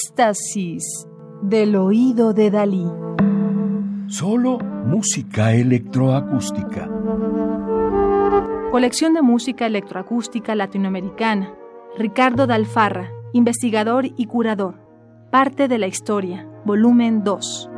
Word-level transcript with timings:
éxtasis 0.00 1.06
del 1.42 1.76
oído 1.76 2.32
de 2.32 2.50
Dalí. 2.50 2.86
Solo 4.08 4.58
música 4.58 5.52
electroacústica. 5.52 6.88
Colección 8.70 9.12
de 9.12 9.20
música 9.20 9.66
electroacústica 9.66 10.54
latinoamericana. 10.54 11.52
Ricardo 11.98 12.46
Dalfarra, 12.46 13.10
investigador 13.34 14.06
y 14.16 14.24
curador. 14.24 14.80
Parte 15.30 15.68
de 15.68 15.76
la 15.76 15.86
historia, 15.86 16.48
volumen 16.64 17.22
2. 17.22 17.70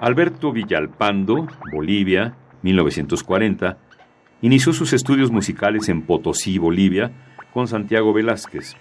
Alberto 0.00 0.52
Villalpando, 0.52 1.48
Bolivia, 1.72 2.36
1940, 2.62 3.78
inició 4.42 4.72
sus 4.72 4.92
estudios 4.92 5.30
musicales 5.30 5.88
en 5.88 6.02
Potosí, 6.02 6.58
Bolivia, 6.58 7.10
con 7.54 7.68
Santiago 7.68 8.12
Velázquez. 8.12 8.74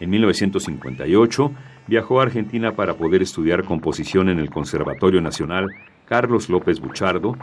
En 0.00 0.10
1958 0.10 1.52
viajó 1.86 2.18
a 2.18 2.24
Argentina 2.24 2.72
para 2.72 2.94
poder 2.94 3.22
estudiar 3.22 3.64
composición 3.64 4.28
en 4.28 4.38
el 4.38 4.50
Conservatorio 4.50 5.20
Nacional 5.20 5.68
Carlos 6.06 6.48
López 6.48 6.80
Buchardo, 6.80 7.36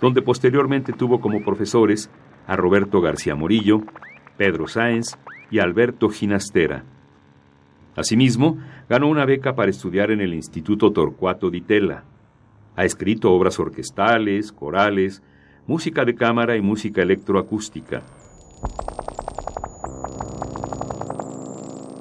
donde 0.00 0.22
posteriormente 0.22 0.92
tuvo 0.92 1.20
como 1.20 1.44
profesores 1.44 2.10
a 2.46 2.56
Roberto 2.56 3.00
García 3.00 3.34
Morillo, 3.34 3.82
Pedro 4.36 4.68
Sáenz 4.68 5.18
y 5.50 5.58
Alberto 5.58 6.08
Ginastera. 6.08 6.84
Asimismo, 7.96 8.58
ganó 8.88 9.08
una 9.08 9.24
beca 9.24 9.54
para 9.54 9.70
estudiar 9.70 10.10
en 10.10 10.20
el 10.20 10.34
Instituto 10.34 10.92
Torcuato 10.92 11.50
Di 11.50 11.62
Tella. 11.62 12.04
Ha 12.76 12.84
escrito 12.84 13.32
obras 13.32 13.58
orquestales, 13.58 14.52
corales, 14.52 15.22
música 15.66 16.04
de 16.04 16.14
cámara 16.14 16.56
y 16.56 16.60
música 16.60 17.02
electroacústica. 17.02 18.02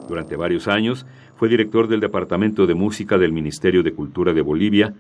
Durante 0.08 0.36
varios 0.36 0.68
años 0.68 1.06
fue 1.36 1.50
director 1.50 1.88
del 1.88 2.00
Departamento 2.00 2.68
de 2.68 2.76
Música 2.76 3.18
del 3.18 3.34
Ministerio 3.34 3.84
de 3.84 3.94
Cultura 3.94 4.34
de 4.34 4.42
Bolivia 4.42 4.94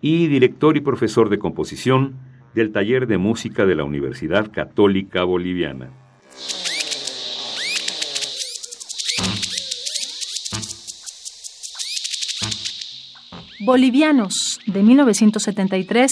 y 0.00 0.26
director 0.26 0.76
y 0.76 0.80
profesor 0.80 1.28
de 1.28 1.38
composición 1.38 2.16
del 2.54 2.72
Taller 2.72 3.06
de 3.06 3.18
Música 3.18 3.66
de 3.66 3.76
la 3.76 3.84
Universidad 3.84 4.50
Católica 4.50 5.24
Boliviana. 5.24 5.90
Bolivianos, 13.60 14.60
de 14.66 14.82
1973, 14.82 16.10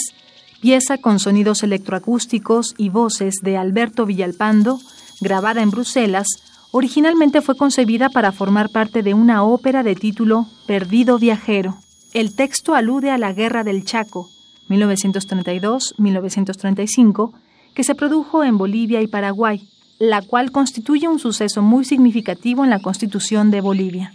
pieza 0.66 0.98
con 0.98 1.20
sonidos 1.20 1.62
electroacústicos 1.62 2.74
y 2.76 2.88
voces 2.88 3.36
de 3.40 3.56
Alberto 3.56 4.04
Villalpando, 4.04 4.80
grabada 5.20 5.62
en 5.62 5.70
Bruselas, 5.70 6.26
originalmente 6.72 7.40
fue 7.40 7.56
concebida 7.56 8.08
para 8.08 8.32
formar 8.32 8.70
parte 8.70 9.04
de 9.04 9.14
una 9.14 9.44
ópera 9.44 9.84
de 9.84 9.94
título 9.94 10.48
Perdido 10.66 11.20
Viajero. 11.20 11.76
El 12.12 12.34
texto 12.34 12.74
alude 12.74 13.12
a 13.12 13.18
la 13.18 13.32
Guerra 13.32 13.62
del 13.62 13.84
Chaco, 13.84 14.28
1932-1935, 14.68 17.30
que 17.72 17.84
se 17.84 17.94
produjo 17.94 18.42
en 18.42 18.58
Bolivia 18.58 19.02
y 19.02 19.06
Paraguay, 19.06 19.68
la 20.00 20.20
cual 20.20 20.50
constituye 20.50 21.06
un 21.06 21.20
suceso 21.20 21.62
muy 21.62 21.84
significativo 21.84 22.64
en 22.64 22.70
la 22.70 22.80
constitución 22.80 23.52
de 23.52 23.60
Bolivia. 23.60 24.14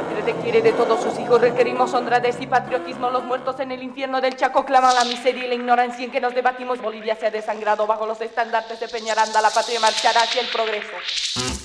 Patria 0.00 0.24
te 0.24 0.34
quiere 0.42 0.62
de 0.62 0.72
todos 0.72 1.02
sus 1.02 1.18
hijos. 1.18 1.40
Requerimos 1.40 1.92
honradez 1.92 2.36
y 2.40 2.46
patriotismo. 2.46 3.10
Los 3.10 3.24
muertos 3.24 3.60
en 3.60 3.72
el 3.72 3.82
infierno 3.82 4.20
del 4.20 4.36
Chaco 4.36 4.64
claman 4.64 4.94
la 4.94 5.04
miseria 5.04 5.44
y 5.44 5.48
la 5.48 5.54
ignorancia 5.54 6.04
en 6.04 6.10
que 6.10 6.20
nos 6.20 6.34
debatimos. 6.34 6.80
Bolivia 6.80 7.16
se 7.16 7.26
ha 7.26 7.30
desangrado 7.30 7.86
bajo 7.86 8.06
los 8.06 8.20
estandartes 8.20 8.80
de 8.80 8.88
Peñaranda. 8.88 9.42
La 9.42 9.50
patria 9.50 9.80
marchará 9.80 10.22
hacia 10.22 10.40
el 10.40 10.48
progreso. 10.48 11.59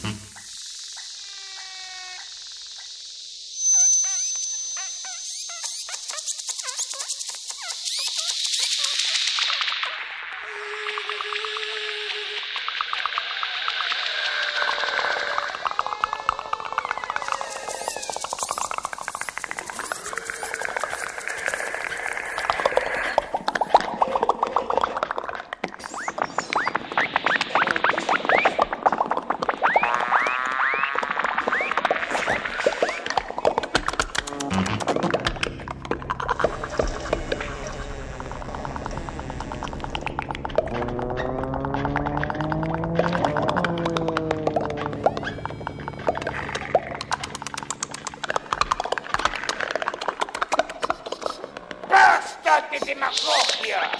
Demagogia! 52.95 53.91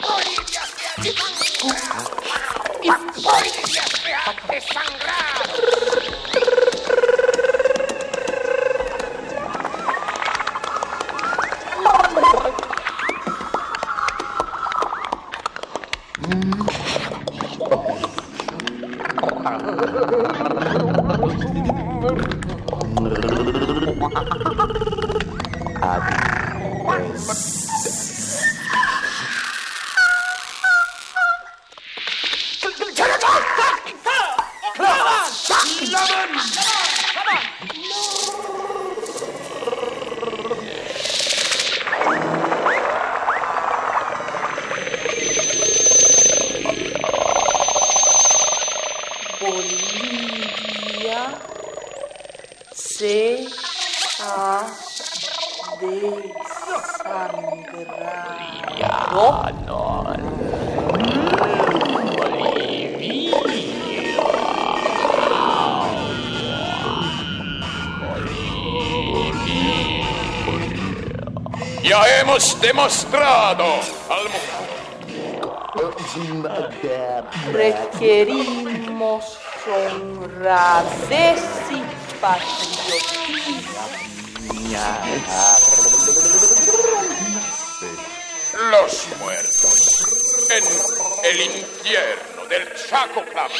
¡Bolivia 0.00 0.62
se 0.66 0.86
ha 0.86 2.19
Lemon! 35.50 36.38
Come 37.12 37.26
on, 37.28 37.42
come 37.66 37.76
on. 37.76 38.50
Bolivia 49.40 51.22
se 52.72 53.48
ha 54.18 54.70
desangrado. 55.80 56.60
Ya 71.90 72.20
hemos 72.20 72.60
demostrado 72.60 73.64
al 74.08 74.28
Requerimos 77.52 79.38
honradez 79.66 81.42
y 81.68 81.82
patriotismo. 82.20 83.88
Los 88.70 89.08
muertos 89.18 90.46
en 90.50 90.62
el 91.28 91.40
infierno 91.40 92.46
del 92.48 92.68
Chaco 92.88 93.24
Club. 93.24 93.50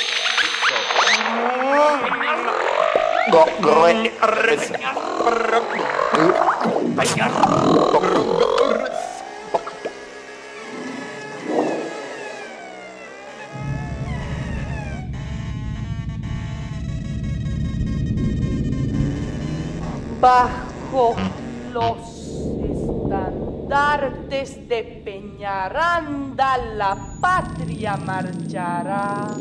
Estandartes 24.41 24.69
de 24.69 24.83
Peñaranda 25.05 26.57
la 26.57 27.19
patria 27.21 27.97
marchará. 27.97 29.37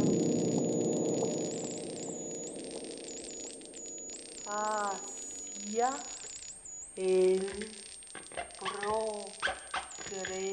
Hacia 4.48 5.90
el 6.96 7.70
progreso. 10.00 10.50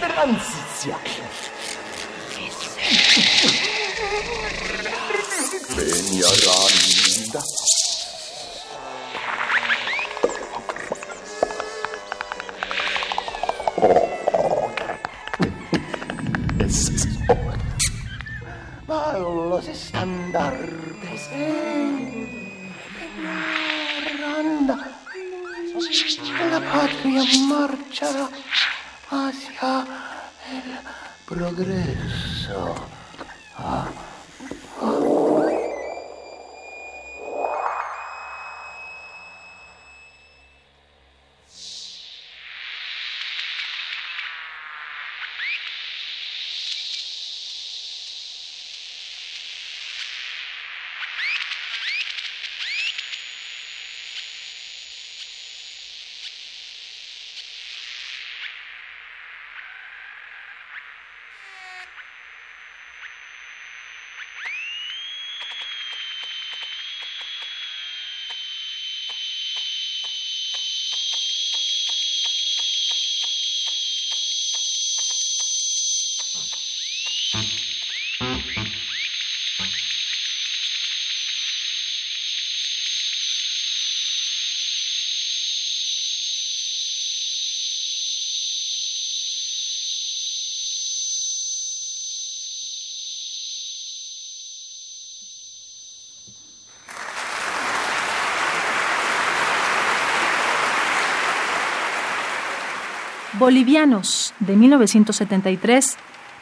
Transicja. 0.00 0.96
Peñaranda. 5.76 6.69
Estandartes. 21.20 22.30
Peñaranda. 24.04 24.76
La 26.50 26.60
patria 26.60 27.22
marchará 27.48 28.28
hacia 29.10 29.86
el 30.50 30.68
progreso. 31.26 32.74
Bolivianos, 103.40 104.34
de 104.38 104.54
1973, 104.54 105.96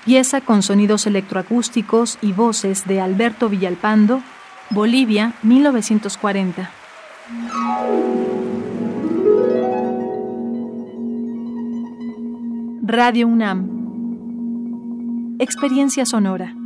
pieza 0.05 0.41
con 0.41 0.65
sonidos 0.65 1.07
electroacústicos 1.07 2.19
y 2.21 2.33
voces 2.33 2.89
de 2.89 3.01
Alberto 3.01 3.49
Villalpando, 3.49 4.21
Bolivia, 4.71 5.35
1940. 5.45 6.73
Radio 12.83 13.29
UNAM. 13.29 15.37
Experiencia 15.39 16.05
sonora. 16.05 16.58